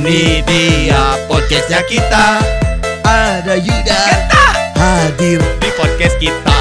Ini 0.00 0.40
dia 0.48 1.28
podcastnya 1.28 1.84
kita. 1.84 2.40
Ada 3.04 3.52
Yuda. 3.52 4.02
Hadir 4.72 5.44
di 5.60 5.70
podcast 5.76 6.16
kita. 6.16 6.60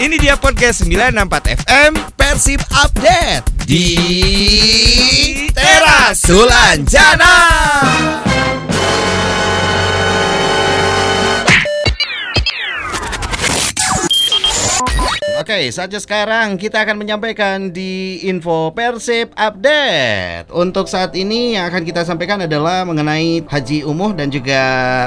Ini 0.00 0.16
dia 0.16 0.40
podcast 0.40 0.88
964 0.88 1.52
FM 1.68 1.92
Persib 2.16 2.64
Update 2.80 3.44
di 3.68 3.92
Teras. 5.52 6.16
Sulanjana. 6.16 7.85
Oke, 15.56 15.72
saatnya 15.72 15.96
sekarang 15.96 16.60
kita 16.60 16.84
akan 16.84 17.00
menyampaikan 17.00 17.72
di 17.72 18.20
info 18.28 18.76
Persib 18.76 19.32
Update. 19.40 20.52
Untuk 20.52 20.84
saat 20.84 21.16
ini 21.16 21.56
yang 21.56 21.72
akan 21.72 21.80
kita 21.80 22.04
sampaikan 22.04 22.44
adalah 22.44 22.84
mengenai 22.84 23.40
Haji 23.40 23.80
Umuh 23.88 24.12
dan 24.12 24.28
juga 24.28 24.60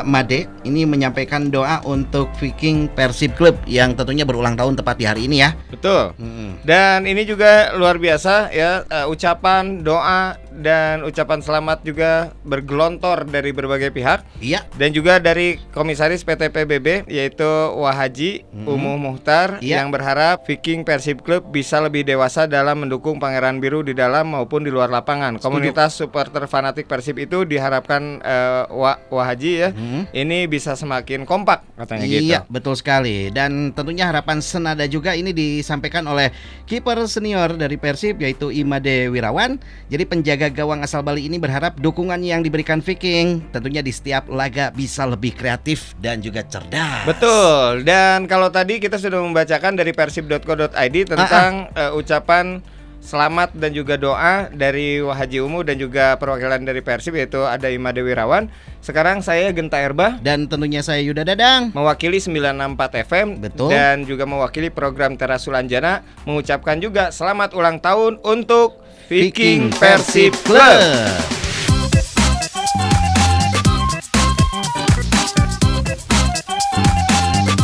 Made. 0.10 0.50
Ini 0.66 0.90
menyampaikan 0.90 1.54
doa 1.54 1.86
untuk 1.86 2.34
Viking 2.42 2.90
Persib 2.98 3.38
Club 3.38 3.62
yang 3.70 3.94
tentunya 3.94 4.26
berulang 4.26 4.58
tahun 4.58 4.74
tepat 4.74 4.98
di 4.98 5.06
hari 5.06 5.30
ini 5.30 5.46
ya. 5.46 5.54
Betul. 5.70 6.18
Mm-mm. 6.18 6.66
Dan 6.66 7.06
ini 7.06 7.30
juga 7.30 7.70
luar 7.78 8.02
biasa 8.02 8.50
ya 8.50 8.90
eh, 8.90 9.06
ucapan 9.06 9.86
doa 9.86 10.34
dan 10.52 11.02
ucapan 11.02 11.40
selamat 11.40 11.82
juga 11.82 12.32
bergelontor 12.44 13.26
dari 13.26 13.50
berbagai 13.50 13.90
pihak 13.90 14.26
Iya, 14.38 14.64
dan 14.76 14.90
juga 14.90 15.18
dari 15.18 15.60
komisaris 15.70 16.22
PT 16.22 16.50
PBB 16.50 17.06
yaitu 17.06 17.46
Wahaji 17.76 18.46
Mhm. 18.46 18.66
Umuh 18.66 18.98
Muhtar 18.98 19.58
Iya. 19.60 19.80
yang 19.80 19.90
berharap 19.90 20.44
Viking 20.44 20.82
Persib 20.82 21.20
Club 21.20 21.50
bisa 21.50 21.78
lebih 21.78 22.02
dewasa 22.02 22.46
dalam 22.46 22.82
mendukung 22.82 23.18
Pangeran 23.18 23.58
Biru 23.58 23.82
di 23.82 23.92
dalam 23.92 24.32
maupun 24.32 24.62
di 24.62 24.70
luar 24.70 24.88
lapangan. 24.88 25.38
Komunitas 25.38 25.94
supporter 25.94 26.46
fanatik 26.46 26.86
Persib 26.86 27.18
itu 27.18 27.44
diharapkan 27.44 28.20
eh, 28.20 28.64
Wa- 28.70 29.02
Wahaji 29.10 29.52
ya 29.58 29.70
Mhm. 29.70 30.02
ini 30.14 30.40
bisa 30.46 30.74
semakin 30.74 31.24
kompak 31.24 31.66
katanya 31.76 32.06
gitu. 32.06 32.24
Iya, 32.26 32.40
betul 32.48 32.74
sekali. 32.74 33.28
Dan 33.30 33.72
tentunya 33.72 34.08
harapan 34.08 34.40
senada 34.40 34.86
juga 34.86 35.12
ini 35.12 35.32
disampaikan 35.32 36.06
oleh 36.06 36.32
kiper 36.64 37.04
senior 37.06 37.56
dari 37.56 37.76
Persib 37.76 38.20
yaitu 38.20 38.48
Imade 38.50 39.10
Wirawan. 39.10 39.60
Jadi 39.88 40.04
penjaga 40.06 40.39
gawang 40.48 40.80
asal 40.80 41.04
Bali 41.04 41.28
ini 41.28 41.36
berharap 41.36 41.76
dukungan 41.76 42.24
yang 42.24 42.40
diberikan 42.40 42.80
Viking 42.80 43.52
tentunya 43.52 43.84
di 43.84 43.92
setiap 43.92 44.32
laga 44.32 44.72
bisa 44.72 45.04
lebih 45.04 45.36
kreatif 45.36 46.00
dan 46.00 46.24
juga 46.24 46.48
cerdas. 46.48 47.04
Betul. 47.04 47.84
Dan 47.84 48.24
kalau 48.32 48.48
tadi 48.48 48.80
kita 48.80 48.96
sudah 48.96 49.20
membacakan 49.20 49.76
dari 49.76 49.92
persib.co.id 49.92 50.96
tentang 51.12 51.68
eh, 51.76 51.92
ucapan 51.92 52.64
selamat 53.00 53.56
dan 53.56 53.72
juga 53.74 53.96
doa 53.96 54.48
dari 54.52 55.02
Wahaji 55.02 55.40
Umu 55.42 55.64
dan 55.66 55.80
juga 55.80 56.16
perwakilan 56.20 56.64
dari 56.64 56.84
Persib 56.84 57.16
yaitu 57.16 57.42
ada 57.44 57.68
Imade 57.72 58.04
Wirawan. 58.04 58.52
Sekarang 58.80 59.20
saya 59.20 59.52
Genta 59.52 59.76
Erba 59.76 60.16
Dan 60.24 60.48
tentunya 60.48 60.80
saya 60.80 61.04
Yuda 61.04 61.28
Dadang. 61.28 61.76
mewakili 61.76 62.20
964 62.22 63.04
FM 63.08 63.28
Betul. 63.44 63.70
dan 63.76 64.08
juga 64.08 64.24
mewakili 64.24 64.72
program 64.72 65.20
Teras 65.20 65.44
Sulanjana 65.44 66.04
mengucapkan 66.24 66.80
juga 66.80 67.12
selamat 67.12 67.56
ulang 67.56 67.80
tahun 67.84 68.24
untuk 68.24 68.80
Viking 69.10 69.74
Persib 69.74 70.38
Club. 70.46 71.39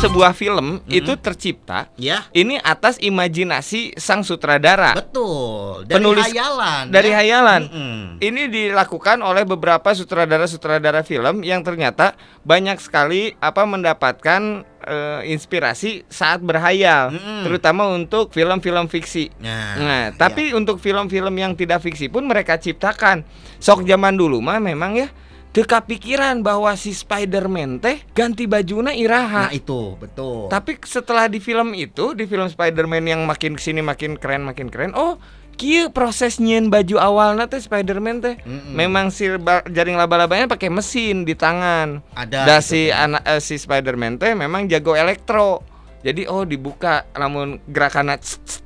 Sebuah 0.05 0.31
film 0.31 0.67
itu 0.87 1.13
tercipta 1.15 1.89
Ya, 1.95 2.23
ini 2.31 2.57
atas 2.57 2.97
imajinasi 2.97 3.95
sang 3.95 4.21
sutradara 4.21 4.93
betul. 4.93 5.83
Dari 5.83 5.95
Penulis- 5.95 6.29
hayalan. 6.29 6.83
dari 6.87 7.09
ya. 7.09 7.17
hayalan. 7.19 7.61
Mm-mm. 7.65 7.99
Ini 8.17 8.41
dilakukan 8.47 9.19
oleh 9.19 9.43
beberapa 9.43 9.89
sutradara-sutradara 9.89 11.01
film 11.01 11.41
yang 11.41 11.61
ternyata 11.61 12.13
banyak 12.41 12.77
sekali 12.77 13.33
apa 13.37 13.65
mendapatkan 13.65 14.41
eh, 14.79 15.21
inspirasi 15.27 16.05
saat 16.05 16.39
berhayal, 16.39 17.09
Mm-mm. 17.09 17.41
terutama 17.41 17.87
untuk 17.87 18.29
film-film 18.29 18.85
fiksi. 18.85 19.33
Nah, 19.37 19.73
Nah, 19.75 20.03
tapi 20.11 20.51
untuk 20.51 20.77
film-film 20.77 21.33
yang 21.33 21.53
tidak 21.53 21.81
fiksi 21.81 22.05
pun 22.05 22.23
mereka 22.23 22.55
ciptakan. 22.55 23.25
Sok 23.57 23.81
zaman 23.83 24.13
dulu 24.13 24.37
mah 24.39 24.59
memang 24.59 24.93
ya 24.95 25.09
teka 25.55 25.79
pikiran 25.87 26.43
bahwa 26.43 26.75
si 26.75 26.91
Spider-Man 26.91 27.79
teh 27.79 28.03
ganti 28.11 28.43
bajuna 28.43 28.91
iraha. 28.91 29.47
Nah, 29.47 29.55
itu 29.55 29.95
betul. 29.95 30.51
Tapi 30.51 30.75
setelah 30.83 31.31
di 31.31 31.39
film 31.39 31.71
itu, 31.71 32.11
di 32.11 32.27
film 32.27 32.51
Spider-Man 32.51 33.07
yang 33.07 33.23
makin 33.23 33.55
ke 33.55 33.63
sini 33.63 33.79
makin 33.79 34.19
keren 34.19 34.43
makin 34.43 34.67
keren, 34.67 34.91
oh 34.99 35.15
kieu 35.55 35.87
proses 35.95 36.43
nyieun 36.43 36.67
baju 36.67 36.99
awalnya 36.99 37.47
teh 37.47 37.63
Spider-Man 37.63 38.19
teh. 38.19 38.35
Mm-mm. 38.43 38.75
Memang 38.75 39.15
si 39.15 39.31
jaring 39.71 39.95
laba-labanya 39.95 40.51
pakai 40.51 40.67
mesin 40.67 41.23
di 41.23 41.39
tangan. 41.39 42.03
Ada 42.11 42.43
Dan 42.43 42.59
si 42.59 42.91
anak 42.91 43.23
eh, 43.23 43.39
si 43.39 43.55
Spider-Man 43.55 44.19
teh 44.19 44.35
memang 44.35 44.67
jago 44.67 44.91
elektro. 44.99 45.63
Jadi 46.03 46.27
oh 46.27 46.43
dibuka 46.43 47.07
namun 47.15 47.63
gerakan 47.65 48.13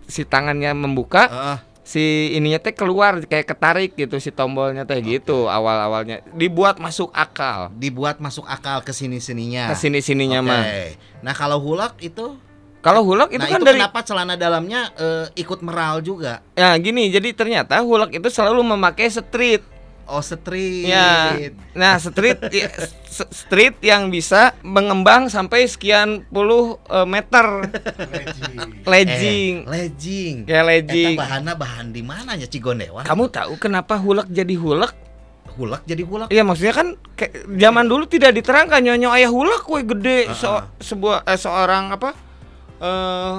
si 0.10 0.26
tangannya 0.26 0.76
membuka, 0.76 1.30
Heeh. 1.30 1.58
Si 1.90 2.38
ininya 2.38 2.62
teh 2.62 2.70
keluar 2.78 3.18
kayak 3.26 3.50
ketarik 3.50 3.98
gitu 3.98 4.22
si 4.22 4.30
tombolnya 4.30 4.86
teh 4.86 5.02
gitu 5.02 5.50
awal-awalnya. 5.50 6.22
Dibuat 6.38 6.78
masuk 6.78 7.10
akal. 7.18 7.74
dibuat 7.74 8.22
masuk 8.22 8.46
akal 8.46 8.86
ke 8.86 8.94
sini-sininya. 8.94 9.74
Ke 9.74 9.76
sini-sininya 9.76 10.46
Oke. 10.46 10.50
mah. 10.54 10.64
Nah, 11.26 11.34
kalau 11.34 11.58
Hulak 11.58 11.98
itu 12.06 12.38
Kalau 12.80 13.04
Hulk 13.04 13.36
itu 13.36 13.44
nah, 13.44 13.52
kan 13.52 13.60
itu 13.60 13.66
dari 13.68 13.76
kenapa 13.76 14.00
celana 14.08 14.40
dalamnya 14.40 14.88
eh, 14.96 15.28
ikut 15.36 15.60
meral 15.60 16.00
juga? 16.00 16.40
Ya 16.56 16.72
gini, 16.80 17.12
jadi 17.12 17.36
ternyata 17.36 17.76
Hulk 17.84 18.16
itu 18.16 18.32
selalu 18.32 18.64
memakai 18.64 19.12
street. 19.12 19.60
Oh, 20.10 20.26
street. 20.26 20.90
Ya, 20.90 21.38
nah 21.78 22.02
street 22.02 22.42
ya, 22.66 22.66
street 23.30 23.78
yang 23.86 24.10
bisa 24.10 24.58
mengembang 24.66 25.30
sampai 25.30 25.70
sekian 25.70 26.26
puluh 26.28 26.82
eh, 26.90 27.06
meter. 27.06 27.70
Legging. 28.90 29.70
Eh, 29.70 29.70
legging. 29.70 30.36
Ya 30.50 30.66
legging. 30.66 31.14
Eta 31.14 31.22
bahanna 31.22 31.54
bahan 31.54 31.94
di 31.94 32.02
mana 32.02 32.34
ya 32.34 32.50
Cigondewa? 32.50 33.06
Kamu 33.06 33.30
tahu 33.30 33.62
kenapa 33.62 34.02
Hulk 34.02 34.34
jadi 34.34 34.58
Hulk? 34.58 34.94
Hulak 35.50 35.84
jadi 35.84 36.08
hulak. 36.08 36.28
Iya 36.32 36.48
maksudnya 36.48 36.72
kan 36.72 36.88
kayak 37.20 37.44
zaman 37.60 37.86
dulu 37.86 38.08
tidak 38.08 38.32
diterangkan 38.32 38.80
nyonya 38.80 39.12
ayah 39.20 39.28
Hulk 39.28 39.68
kue 39.68 39.84
gede 39.84 40.32
Uh-uh. 40.32 40.38
so- 40.38 40.66
sebuah 40.80 41.28
eh, 41.28 41.36
seorang 41.36 41.92
apa 41.92 42.10
eh 42.80 43.38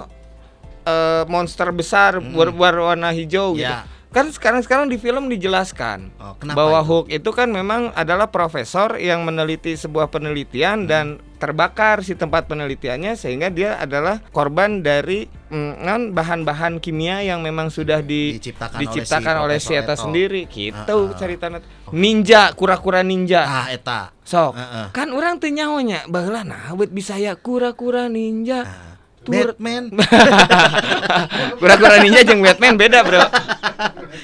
eh, 0.84 1.22
monster 1.24 1.72
besar 1.72 2.20
ber- 2.20 2.52
berwarna 2.52 3.08
hijau 3.10 3.56
gitu. 3.56 3.72
Kan 4.10 4.26
sekarang-sekarang 4.26 4.90
di 4.90 4.98
film 4.98 5.30
dijelaskan 5.30 6.10
Oh, 6.18 6.34
bahwa 6.50 6.82
itu? 6.82 6.88
Hulk 6.88 7.06
itu 7.12 7.30
kan 7.30 7.46
memang 7.46 7.94
adalah 7.94 8.26
profesor 8.26 8.98
yang 8.98 9.22
meneliti 9.22 9.72
sebuah 9.72 10.10
penelitian 10.10 10.82
Hmm. 10.82 10.90
dan 10.90 11.06
terbakar 11.38 12.02
si 12.02 12.12
tempat 12.12 12.44
penelitiannya 12.44 13.14
sehingga 13.14 13.48
dia 13.48 13.78
adalah 13.78 14.20
korban 14.28 14.82
dari 14.82 15.24
mm, 15.24 15.72
kan 15.80 16.00
bahan-bahan 16.10 16.76
kimia 16.76 17.22
yang 17.22 17.40
memang 17.40 17.70
sudah 17.70 18.02
di, 18.02 18.36
Diciptakan 18.36 18.76
oleh 18.76 18.82
diciptakan 18.84 19.32
si 19.32 19.40
oleh 19.40 19.58
si, 19.58 19.72
eta 19.72 19.94
Eto. 19.94 20.02
sendiri 20.04 20.42
gitu 20.44 20.98
Ah, 21.00 21.06
ah. 21.06 21.16
ceritanya 21.16 21.58
ninja 21.90 22.50
kura-kura 22.52 23.00
ninja 23.00 23.40
Ah, 23.40 23.66
eta. 23.68 24.10
sok 24.20 24.52
Heeh. 24.52 24.86
kan 24.90 25.08
orang 25.10 25.38
teu 25.38 25.48
nyahonya 25.48 26.04
baheula 26.06 26.42
nah 26.42 26.74
bet 26.74 26.90
bisa 26.90 27.14
ya 27.14 27.32
kura-kura 27.34 28.06
ninja 28.06 28.66
Tur- 28.66 28.89
Batman, 29.30 29.84
kura-kura 31.60 31.96
ninja 31.98 32.20
jeung 32.22 32.40
Batman 32.40 32.74
beda 32.74 33.00
bro 33.00 33.22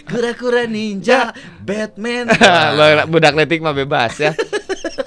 kura-kura 0.05 0.65
ninja, 0.65 1.33
Batman. 1.59 2.29
Baheula 2.79 3.05
budak 3.05 3.35
letik 3.35 3.59
mah 3.59 3.73
bebas 3.73 4.15
ya 4.17 4.33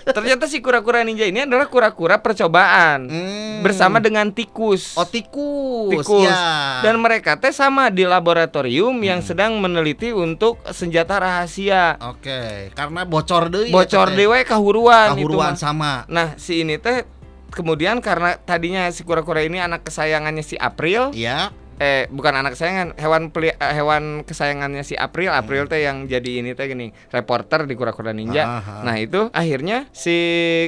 ternyata 0.09 0.45
si 0.45 0.59
kura-kura 0.59 1.01
ninja 1.01 1.23
ini 1.23 1.43
adalah 1.43 1.67
kura-kura 1.67 2.17
percobaan 2.17 3.05
Hmm. 3.09 3.61
bersama 3.61 3.99
dengan 3.99 4.29
tikus 4.29 4.95
Oh, 4.95 5.05
tikus. 5.05 5.91
tikus 5.93 6.25
Ya. 6.25 6.81
dan 6.81 6.97
mereka 6.97 7.35
teh 7.35 7.51
sama 7.51 7.87
di 7.87 8.03
laboratorium 8.03 8.95
yang 8.97 9.19
sedang 9.19 9.57
meneliti 9.57 10.09
untuk 10.09 10.57
senjata 10.67 11.19
rahasia 11.19 11.99
Oke, 12.01 12.71
karena 12.73 13.03
bocor 13.03 13.47
deui. 13.47 13.69
bocor 13.69 13.85
eta 14.05 14.11
teh. 14.11 14.17
dewe 14.17 14.39
kahuruan, 14.41 15.11
itu 15.11 15.21
Kahuruan 15.21 15.53
mah. 15.53 15.59
sama. 15.59 15.93
Nah, 16.07 16.33
si 16.35 16.63
ini 16.63 16.75
teh 16.75 17.03
kemudian 17.49 17.99
karena 17.99 18.37
tadinya 18.37 18.87
si 18.89 19.01
kura-kura 19.01 19.41
ini 19.41 19.57
anak 19.57 19.83
kesayangannya 19.83 20.41
si 20.41 20.55
April, 20.55 21.11
Iya. 21.11 21.49
eh 21.77 22.05
bukan 22.07 22.35
anak 22.35 22.53
kesayangan, 22.53 22.95
hewan 22.95 23.31
peli- 23.31 23.55
eh, 23.55 23.73
hewan 23.73 24.21
kesayangannya 24.23 24.83
si 24.83 24.93
April. 24.93 25.31
April 25.31 25.65
teh 25.65 25.79
yang 25.79 26.05
jadi 26.05 26.43
ini 26.43 26.51
teh 26.51 26.67
gini, 26.67 26.91
reporter 27.09 27.63
di 27.63 27.73
kura-kura 27.73 28.11
ninja. 28.11 28.43
Ah, 28.43 28.59
ah. 28.59 28.81
Nah, 28.83 28.95
itu 28.95 29.31
akhirnya 29.31 29.87
si 29.89 30.15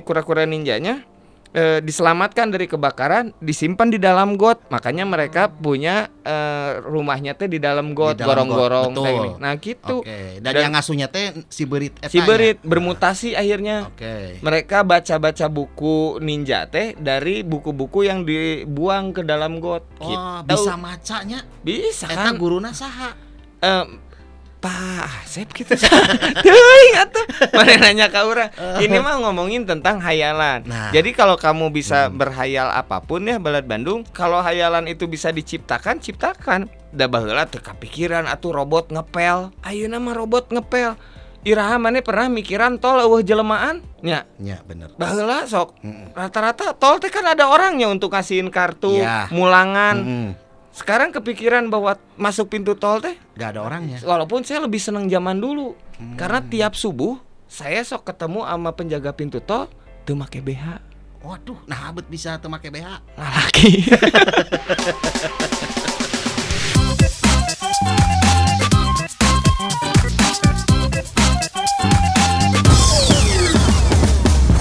kura-kura 0.01 0.43
ninjanya 0.43 1.03
eh, 1.51 1.79
diselamatkan 1.79 2.47
dari 2.47 2.65
kebakaran, 2.65 3.35
disimpan 3.37 3.91
di 3.91 3.99
dalam 3.99 4.35
got. 4.35 4.71
Makanya 4.71 5.03
mereka 5.03 5.47
punya 5.47 6.07
eh, 6.21 6.79
rumahnya 6.79 7.35
teh 7.35 7.45
di 7.45 7.57
dalam 7.57 7.91
got, 7.91 8.17
gorong-gorong. 8.17 8.95
Nah, 9.37 9.53
gitu. 9.57 10.01
Oke, 10.01 10.39
dan, 10.39 10.51
Dan- 10.53 10.63
yang 10.63 10.73
ngasuhnya 10.73 11.07
teh 11.07 11.43
si 11.47 11.63
berit 11.65 11.97
Si? 12.07 12.19
Berit 12.21 12.63
bermutasi 12.63 13.35
akhirnya. 13.35 13.91
Oke. 13.91 14.39
Mereka 14.39 14.83
baca-baca 14.83 15.45
buku 15.47 16.19
ninja 16.19 16.65
teh 16.65 16.95
dari 16.95 17.41
buku-buku 17.41 18.05
yang 18.05 18.23
dibuang 18.23 19.11
ke 19.11 19.21
dalam 19.21 19.59
got. 19.59 19.83
Oh, 19.99 20.07
Gitu. 20.07 20.55
bisa 20.55 20.73
macanya. 20.75 21.39
Bisa 21.61 22.05
Eta 22.07 22.31
kan? 22.31 22.33
guruna 22.37 22.71
saha? 22.71 23.11
Eh, 23.61 23.85
Pak 24.61 25.25
Asep 25.25 25.49
gitu. 25.51 25.73
Teuing 26.45 26.93
atuh 26.95 27.25
Mana 27.49 27.81
nanya 27.81 28.07
ke 28.07 28.21
orang 28.21 28.53
Ini 28.77 29.01
mah 29.01 29.17
ngomongin 29.19 29.65
tentang 29.65 29.97
hayalan. 29.97 30.61
Nah. 30.63 30.93
Jadi 30.93 31.11
kalau 31.11 31.33
kamu 31.33 31.73
bisa 31.73 32.07
berhayal 32.07 32.69
apa 32.69 33.01
pun 33.01 33.25
ya 33.25 33.41
Balad 33.41 33.65
Bandung 33.65 34.05
Kalau 34.07 34.37
hayalan 34.37 34.85
itu 34.85 35.09
bisa 35.09 35.29
diciptakan 35.29 35.97
Ciptakan. 35.97 36.69
Da 36.93 37.09
baheula 37.09 37.47
teu 37.47 37.57
kapikiran 37.57 38.27
atuh 38.27 38.53
robot 38.53 38.91
ngepel. 38.91 39.49
Ayeuna 39.61 39.97
mah 39.97 40.13
robot 40.13 40.51
ngepel. 40.51 40.93
Iraha 41.41 41.81
mana 41.81 42.05
pernah 42.05 42.29
mikiran 42.29 42.77
tol 42.77 43.01
eueuh 43.01 43.25
jelemaan 43.25 43.81
nya. 43.99 44.29
Ya 44.37 44.61
bener. 44.61 44.93
baheula 44.93 45.49
sok. 45.49 45.73
Rata-rata 46.13 46.77
tol 46.77 47.01
teh 47.01 47.09
kan 47.09 47.25
ada 47.25 47.49
orangnya 47.49 47.89
untuk 47.89 48.13
ngasihin 48.13 48.53
kartu 48.53 48.93
Iya. 48.93 49.25
mulangan. 49.33 49.97
Mm-mm. 49.97 50.29
sekarang 50.71 51.11
kepikiran 51.11 51.67
bahwa 51.67 51.99
masuk 52.15 52.47
pintu 52.47 52.77
tol 52.77 53.01
teh 53.01 53.17
Gak 53.35 53.55
ada 53.55 53.63
orangnya. 53.63 53.97
walaupun 54.03 54.43
saya 54.43 54.63
lebih 54.63 54.81
seneng 54.81 55.07
zaman 55.07 55.39
dulu 55.39 55.73
karena 56.19 56.43
tiap 56.43 56.75
subuh 56.75 57.15
saya 57.47 57.79
sok 57.83 58.11
ketemu 58.11 58.43
sama 58.43 58.71
penjaga 58.75 59.11
pintu 59.15 59.39
tol 59.39 59.71
tuh 60.03 60.17
make 60.19 60.39
BH 60.43 60.91
Waduh, 61.21 61.61
nah 61.69 61.93
abet 61.93 62.09
bisa 62.09 62.41
tuh 62.41 62.49
make 62.49 62.65
BH. 62.73 62.97
laki 63.13 63.85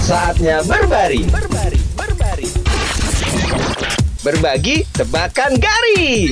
Saatnya 0.05 0.61
berbaring. 0.69 1.25
Berbari, 1.33 1.81
berbari. 1.97 2.47
Berbagi 4.21 4.85
tebakan 4.93 5.57
garis. 5.57 6.29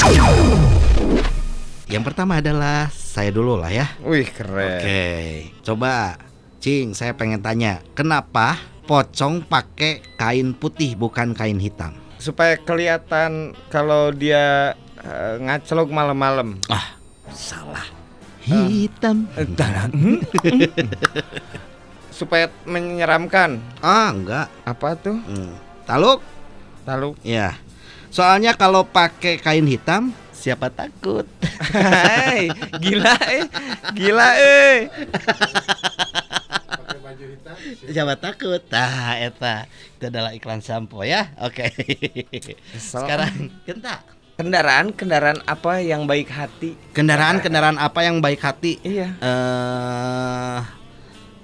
Yang 1.89 2.03
pertama 2.06 2.38
adalah 2.38 2.88
saya 2.94 3.30
dulu 3.30 3.57
lah 3.57 3.74
ya. 3.74 3.89
wih 4.00 4.24
keren 4.24 4.77
Oke, 4.77 5.06
coba 5.59 6.21
Cing, 6.59 6.91
saya 6.91 7.15
pengen 7.15 7.39
tanya, 7.39 7.81
kenapa 7.91 8.59
pocong 8.83 9.41
pakai 9.41 10.03
kain 10.13 10.51
putih 10.51 10.94
bukan 10.94 11.33
kain 11.33 11.57
hitam? 11.57 11.95
supaya 12.19 12.59
kelihatan 12.59 13.56
kalau 13.68 14.12
dia 14.12 14.75
eh, 15.00 15.36
ngaclok 15.39 15.88
malam-malam 15.88 16.59
Ah, 16.68 17.00
salah. 17.31 17.88
Hitam. 18.44 19.24
supaya 22.12 22.51
menyeramkan 22.65 23.63
Ah, 23.80 24.12
enggak. 24.12 24.51
apa 24.62 24.94
tuh 24.94 25.15
Hmm. 25.24 25.56
Taluk? 25.88 26.19
lalu 26.83 27.15
Ya. 27.24 27.56
Soalnya 28.09 28.51
kalau 28.53 28.83
pakai 28.83 29.38
kain 29.38 29.63
hitam, 29.63 30.12
siapa 30.39 30.71
takut? 30.71 31.27
Hai, 31.59 32.47
gila 32.80 33.15
eh, 33.27 33.44
gila 33.91 34.30
eh. 34.39 34.88
Siapa 37.91 38.15
takut? 38.15 38.63
Nah, 38.71 39.19
eta 39.19 39.68
itu 40.00 40.07
adalah 40.07 40.31
iklan 40.31 40.63
sampo 40.63 41.03
ya. 41.03 41.36
Oke. 41.44 41.68
Sekarang 42.80 43.51
kita 43.68 44.00
kendaraan 44.39 44.95
kendaraan 44.95 45.44
apa 45.44 45.83
yang 45.83 46.07
baik 46.07 46.31
hati? 46.31 46.80
kendaraan-kendaraan 46.95 47.75
apa 47.75 48.00
yang 48.07 48.24
baik 48.24 48.39
hati? 48.39 48.80
Iya. 48.80 49.12
eh 49.19 50.59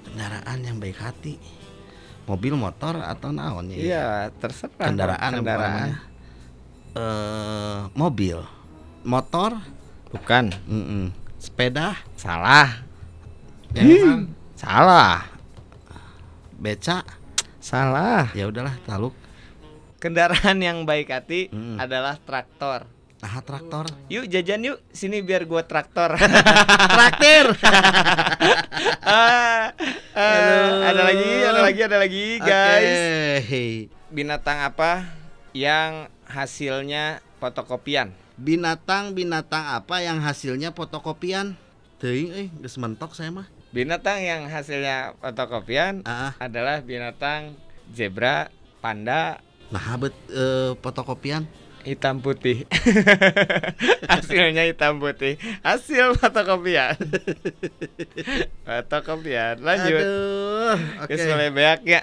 kendaraan 0.08 0.58
yang 0.64 0.80
baik 0.80 0.96
hati. 0.96 1.36
Mobil, 2.26 2.56
motor 2.58 2.98
atau 3.04 3.30
naon 3.30 3.70
ya? 3.70 3.76
Iya, 3.76 4.04
terserah. 4.40 4.90
Kendaraan, 4.90 5.30
kendaraan. 5.38 5.88
Eh, 6.96 7.80
mobil, 7.92 8.40
motor, 9.06 9.54
Bukan. 10.10 10.50
mm-mm. 10.66 11.14
sepeda, 11.36 11.94
Salah. 12.14 12.82
emang, 13.70 14.34
Salah. 14.52 15.30
beca, 16.52 17.06
Salah. 17.58 18.32
ya 18.32 18.48
udahlah 18.48 18.74
taluk. 18.82 19.14
Kendaraan 19.96 20.58
yang 20.58 20.82
baik 20.82 21.08
hati 21.08 21.48
Mm. 21.48 21.78
adalah 21.78 22.18
traktor. 22.18 22.84
Nah, 23.16 23.40
traktor. 23.40 23.88
Yuk 24.06 24.26
jajan 24.26 24.60
yuk, 24.62 24.78
sini 24.90 25.18
biar 25.20 25.44
gua 25.44 25.62
traktor. 25.62 26.14
Traktir. 26.94 27.46
Ah, 29.06 29.70
ah, 30.12 30.90
ada 30.92 31.02
lagi, 31.06 31.30
ada 31.40 31.60
lagi, 31.62 31.80
ada 31.80 31.96
lagi, 31.96 32.26
guys. 32.38 32.98
Oke. 33.40 33.66
Binatang 34.10 34.60
apa 34.62 35.06
yang 35.52 36.06
hasilnya 36.26 37.22
fotokopian? 37.38 38.12
Binatang-binatang 38.36 39.80
apa 39.80 40.04
yang 40.04 40.20
hasilnya 40.20 40.76
fotokopian? 40.76 41.56
Teuing 41.96 42.28
eh 42.36 42.48
geus 42.60 42.76
mentok 42.76 43.16
saya 43.16 43.32
mah. 43.32 43.48
Binatang 43.72 44.20
yang 44.20 44.44
hasilnya 44.44 45.16
fotokopian 45.24 46.04
Ah, 46.04 46.36
adalah 46.36 46.84
binatang 46.84 47.56
zebra, 47.96 48.52
panda, 48.84 49.40
nah 49.72 49.96
bet 49.96 50.12
eh, 50.28 50.76
fotokopian. 50.84 51.48
hitam 51.86 52.18
putih. 52.18 52.66
Hasilnya 54.10 54.66
hitam 54.66 54.98
putih. 54.98 55.38
Hasil 55.62 56.18
fotokopian. 56.18 56.98
fotokopian. 58.66 59.62
Lanjut. 59.62 60.02
Aduh. 60.02 60.74
Oke. 61.06 61.14
Geus 61.14 61.30
mulai 61.30 61.54
beak 61.54 61.86
ya. 61.86 62.02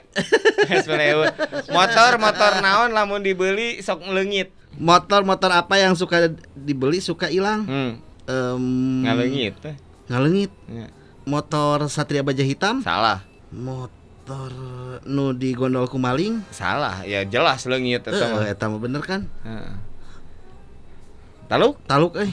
Geus 0.71 0.87
mulai. 0.87 1.11
Motor 1.75 2.15
motor 2.15 2.63
naon 2.63 2.95
lamun 2.95 3.27
dibeli 3.27 3.83
sok 3.83 4.07
leungit. 4.07 4.55
Motor-motor 4.79 5.51
apa 5.53 5.77
yang 5.77 5.93
suka 5.93 6.33
dibeli 6.57 6.97
suka 7.01 7.29
hilang? 7.29 7.65
Hmm, 7.65 7.91
Em, 8.23 9.03
ngaleungit. 9.03 9.53
teh. 9.59 9.75
Ngalengit. 10.07 10.51
Ya. 10.71 10.87
Motor 11.27 11.87
Satria 11.91 12.23
Baja 12.23 12.43
Hitam? 12.43 12.79
Salah. 12.83 13.23
Motor 13.51 14.51
nu 15.03 15.35
digondol 15.35 15.87
ku 15.91 15.99
maling? 15.99 16.43
Salah. 16.51 17.03
Ya 17.03 17.27
jelas 17.27 17.67
leungit 17.67 18.03
eta 18.03 18.15
mah. 18.15 18.47
Eh, 18.47 18.55
eta 18.55 18.71
mah 18.71 18.79
bener 18.79 19.03
kan? 19.03 19.27
Heeh. 19.43 19.75
Taluk 21.51 21.75
Taluk 21.83 22.15
eh. 22.19 22.31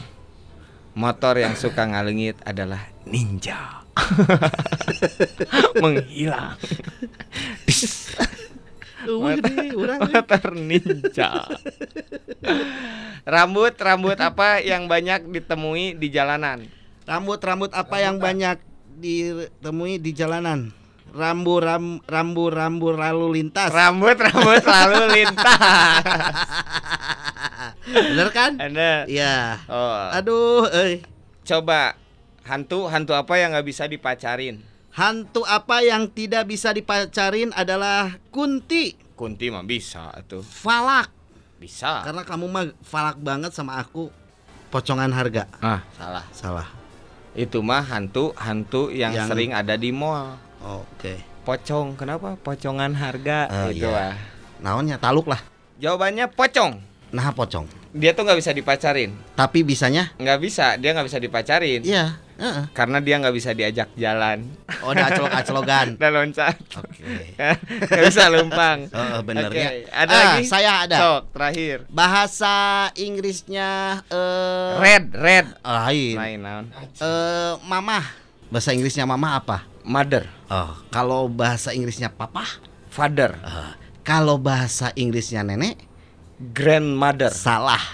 motor 0.94 1.38
yang 1.38 1.54
suka 1.54 1.86
ngalengit 1.86 2.38
adalah 2.46 2.82
ninja. 3.06 3.82
Menghilang. 5.82 6.58
Uh, 9.06 9.34
eh. 9.34 9.70
motor 9.98 10.54
ninja. 10.54 11.46
rambut 13.34 13.74
rambut 13.76 14.18
apa 14.18 14.60
yang 14.64 14.88
banyak 14.88 15.28
ditemui 15.28 15.96
di 15.96 16.08
jalanan? 16.08 16.66
Rambut-rambut 17.08 17.74
apa 17.74 17.96
yang 17.98 18.22
banyak 18.22 18.62
ditemui 19.00 19.98
di 19.98 20.14
jalanan? 20.14 20.70
Rambu 21.10 21.58
ram 21.58 21.98
rambu 22.06 22.54
rambu 22.54 22.94
lalu 22.94 23.42
lintas. 23.42 23.74
Rambut 23.74 24.14
rambut 24.14 24.62
lalu 24.62 25.02
lintas. 25.18 26.04
Bener 27.90 28.28
kan? 28.30 28.62
Anda. 28.62 29.10
Iya. 29.10 29.58
Oh. 29.66 30.14
Aduh, 30.14 30.70
eh. 30.70 31.02
Coba 31.42 31.98
hantu 32.46 32.86
hantu 32.86 33.18
apa 33.18 33.42
yang 33.42 33.50
nggak 33.50 33.66
bisa 33.66 33.90
dipacarin? 33.90 34.62
Hantu 34.94 35.42
apa 35.46 35.82
yang 35.82 36.06
tidak 36.10 36.46
bisa 36.46 36.70
dipacarin 36.70 37.50
adalah 37.58 38.18
Kunti 38.30 39.10
Kunti 39.20 39.52
mah 39.52 39.60
bisa 39.68 40.16
tuh. 40.24 40.40
Falak. 40.40 41.19
Bisa. 41.60 42.00
Karena 42.00 42.24
kamu 42.24 42.48
mah 42.48 42.64
falak 42.80 43.20
banget 43.20 43.52
sama 43.52 43.76
aku. 43.76 44.08
Pocongan 44.72 45.12
harga. 45.12 45.44
Ah, 45.60 45.84
salah. 45.92 46.24
Salah. 46.32 46.68
Itu 47.36 47.60
mah 47.60 47.84
hantu 47.84 48.32
hantu 48.34 48.88
yang, 48.88 49.12
Yang- 49.12 49.28
sering 49.28 49.50
ada 49.52 49.76
di 49.76 49.92
mall. 49.92 50.40
Oke. 50.64 51.20
Pocong, 51.44 52.00
kenapa? 52.00 52.36
Pocongan 52.40 52.96
harga 52.96 53.48
Oh, 53.48 53.68
itu 53.68 53.84
iya. 53.84 54.12
ah. 54.12 54.16
Naonnya 54.60 54.96
taluk 54.96 55.28
lah. 55.28 55.40
Jawabannya 55.80 56.28
pocong. 56.32 56.80
Nah, 57.12 57.32
pocong. 57.32 57.64
Dia 57.90 58.14
tuh 58.14 58.22
nggak 58.22 58.38
bisa 58.38 58.52
dipacarin. 58.52 59.10
Tapi 59.34 59.60
bisanya? 59.60 60.14
Nggak 60.14 60.38
bisa, 60.38 60.78
dia 60.78 60.94
nggak 60.94 61.06
bisa 61.06 61.18
dipacarin. 61.18 61.82
Iya. 61.82 62.22
heeh. 62.38 62.64
Karena 62.72 62.98
dia 62.98 63.18
nggak 63.18 63.34
bisa 63.34 63.50
diajak 63.50 63.92
jalan 63.94 64.48
Oh, 64.80 64.94
udah 64.94 65.06
acelok-acelogan. 65.08 65.86
dan 66.00 66.10
loncat. 66.10 66.56
Oke. 66.72 67.36
Nggak 67.90 68.04
bisa 68.06 68.30
lumpang. 68.30 68.88
Oh, 68.96 69.20
bener 69.20 69.50
Oke, 69.50 69.58
ya. 69.58 69.68
Ada 69.92 70.08
Ah, 70.08 70.20
lagi? 70.32 70.42
Saya 70.46 70.72
ada. 70.80 70.96
Sok, 70.96 71.22
terakhir. 71.30 71.76
Bahasa 71.90 72.54
Inggrisnya 72.94 74.00
eh 74.06 74.72
Red, 74.78 75.04
red. 75.12 75.46
lain. 75.60 76.14
Lain 76.16 76.38
naon? 76.40 76.64
Eh 76.96 77.52
mamah. 77.62 78.06
Bahasa 78.48 78.70
Inggrisnya 78.70 79.04
mama 79.04 79.34
apa? 79.34 79.66
Mother, 79.82 80.24
Oh, 80.46 80.78
kalau 80.88 81.26
bahasa 81.26 81.70
Inggrisnya 81.70 82.08
papa? 82.08 82.46
father, 82.88 83.36
Eh, 83.36 83.72
kalau 84.00 84.36
bahasa 84.36 84.90
Inggrisnya 84.94 85.42
nenek? 85.42 85.76
Grandmother. 86.40 87.28
Salah. 87.28 87.84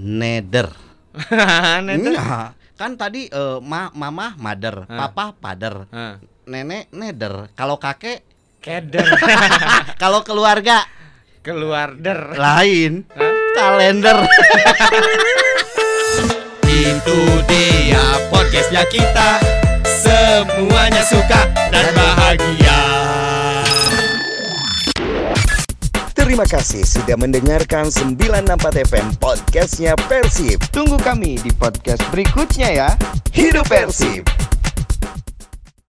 Neder. 0.00 0.72
Neta. 1.86 2.10
Iya. 2.10 2.38
Kan 2.74 2.98
tadi 2.98 3.30
eh, 3.30 3.58
ma 3.62 3.86
mama 3.94 4.34
mother, 4.34 4.82
Hah. 4.90 5.06
papa 5.06 5.38
father, 5.38 5.86
Hah. 5.94 6.18
nenek 6.50 6.90
neder. 6.90 7.46
Kalau 7.54 7.78
kakek, 7.78 8.26
Keder. 8.58 9.06
kalau 10.02 10.26
keluarga 10.26 10.82
Keluar 11.44 11.94
der. 11.94 12.34
lain. 12.34 13.04
Hah? 13.14 13.32
Kalender. 13.54 14.18
Itu 16.66 17.18
dia 17.46 18.02
podcastnya 18.32 18.82
kita 18.90 19.38
semuanya 19.86 21.04
suka 21.06 21.46
dan 21.70 21.86
bahagia. 21.94 22.80
Terima 26.24 26.48
kasih 26.48 26.88
sudah 26.88 27.20
mendengarkan 27.20 27.92
964 27.92 28.88
FM 28.88 29.12
podcastnya 29.20 29.92
Persib. 30.08 30.56
Tunggu 30.72 30.96
kami 30.96 31.36
di 31.36 31.52
podcast 31.52 32.00
berikutnya 32.08 32.72
ya. 32.72 32.88
Hidup 33.36 33.68
Persib! 33.68 34.43